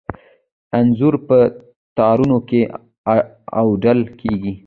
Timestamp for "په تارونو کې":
1.27-2.61